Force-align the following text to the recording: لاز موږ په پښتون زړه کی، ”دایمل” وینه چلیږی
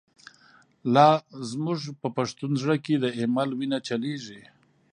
لاز 0.93 1.49
موږ 1.63 1.79
په 2.01 2.07
پښتون 2.17 2.51
زړه 2.61 2.75
کی، 2.85 2.93
”دایمل” 3.03 3.49
وینه 3.55 3.79
چلیږی 3.87 4.41